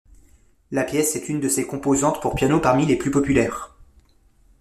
La 0.71 0.83
pièce 0.83 1.15
est 1.15 1.29
une 1.29 1.39
de 1.39 1.47
ses 1.47 1.67
compositions 1.67 2.13
pour 2.23 2.33
piano 2.33 2.59
parmi 2.59 2.87
les 2.87 2.95
plus 2.95 3.11
populaires. 3.11 3.75